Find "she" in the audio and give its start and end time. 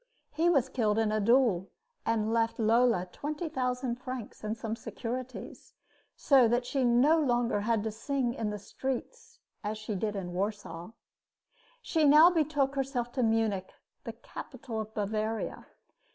6.65-6.83, 9.77-9.93, 11.83-12.03